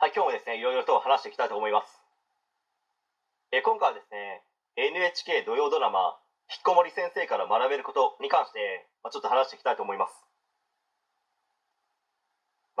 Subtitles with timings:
[0.00, 2.00] はい、今日もですね、いろいろと話していきたいと思います。
[3.52, 4.40] え今回はですね、
[4.80, 6.16] NHK 土曜ドラマ、
[6.48, 10.24] 引きこもり先生から学べることに関して、まあ、ちょっと話していきたいと思います。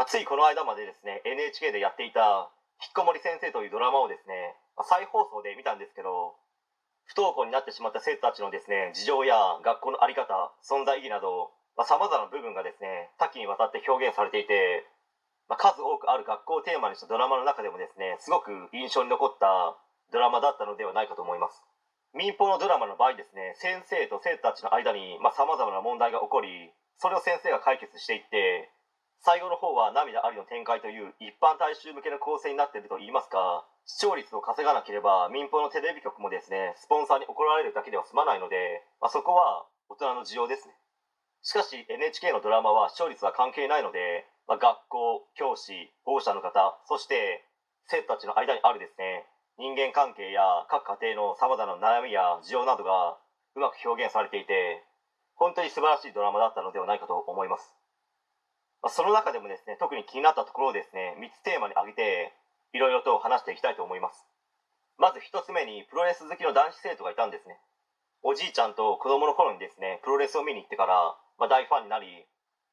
[0.00, 2.48] まあ、ついこの間までですね、NHK でやっていた、
[2.80, 6.40] 引きこもり先生というドラマをですね、まあ、再放送で見たんですけど、
[7.04, 14.88] 不登校になってしまった生徒たちのですね、事情や学校の在り方、存在意義など、まあ、様々な部分がですね、多岐にわたって表現されていて、
[15.50, 19.76] まあ、数多くある学校をテーマにしたドラマの中でもですねすごく印象に残った
[20.10, 21.62] ドラマだったのではないかと思います。
[22.12, 28.72] 民放のドラマの場合ですね先生と生徒たちの間にさまざ、まな問題が起こりそれを先生が解決していって
[29.22, 40.74] 最後の方は涙ありの展開という一般大衆向けの構成になっていると言いますか視聴率を稼がなければ民放のテレビ局もですねスポンサーに怒られるだけでは済まないので、まあ、そこは大人の事情ですね。
[41.42, 47.46] しかし NHK のドラマは視聴率は関係ないのでまあ、学校教師保護者の方そして
[47.86, 49.22] 生徒たちの間にあるですね
[49.62, 53.14] 人間関係や各家庭のさまざまな悩みや事情などが
[53.54, 54.82] うまく表現されていて
[55.38, 57.78] 本当に素晴らしいドラマだったのではないかと思います、
[58.82, 62.34] まあ、その中でもですね特に気になったところをですね3つテーマに挙げて
[62.74, 64.26] いろいろと話していきたいと思います。
[64.98, 67.58] まず1つ目にプロレス好きの男子生徒がいたんですね。
[68.22, 72.06] おじいちゃんと子供の頃にですねプロレスを見に行ってから、まあ、大ファンになり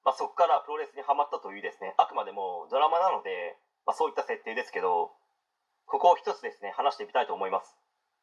[0.07, 5.11] まあ、そこからプロレスにはまったというですねあくまでもドラマなので、まあ、そういった設定ですけど
[5.83, 7.75] ここを一つですね話してみたいと思います。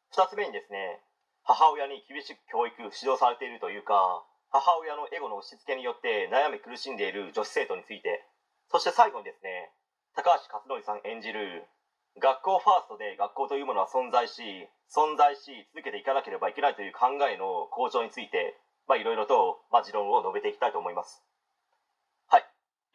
[0.09, 1.05] 二つ目にですね
[1.45, 8.25] 母親に厳しく教育指導されているというか母親のエゴの押し付けによって悩み苦しんでいる女子生徒について
[8.73, 9.69] そして最後にですね
[10.17, 11.69] 高橋克典さん演じる
[12.17, 14.41] 学校ファーストで学校というものは存在し
[14.89, 18.57] 存在し続けていかなければいけないという考えの向上について
[18.89, 21.21] いろいろと、ま、持論を述べていきたいと思います。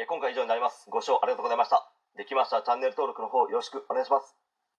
[0.08, 0.90] 今回以上になります。
[0.90, 1.92] ご視聴ありがとうございました。
[2.16, 4.49] できましたらチャンネル登録の方よろしくお願いします。